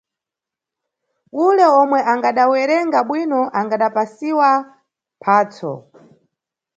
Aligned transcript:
Ule 1.45 1.65
omwe 1.81 1.99
angadawerenga 2.11 2.99
bwino 3.07 3.39
angadapasiwa 3.59 4.49
mphatso 5.19 5.73